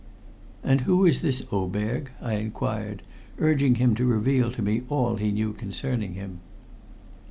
[0.63, 3.03] "And who is this Oberg?" I inquired,
[3.37, 6.39] urging him to reveal to me all he knew concerning him.